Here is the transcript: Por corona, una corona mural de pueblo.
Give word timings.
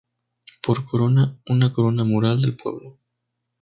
Por 0.63 0.83
corona, 0.85 1.37
una 1.45 1.71
corona 1.71 2.03
mural 2.03 2.41
de 2.41 2.53
pueblo. 2.53 2.97